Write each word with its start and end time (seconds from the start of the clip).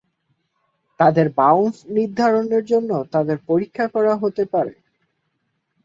তাদের 0.99 1.27
বাউন্স 1.37 1.77
নির্ধারণের 1.95 2.63
জন্য 2.65 2.91
তাদের 3.13 3.37
পরীক্ষা 3.49 3.85
করা 3.87 4.13
হতে 4.15 4.43
পারে। 4.53 4.73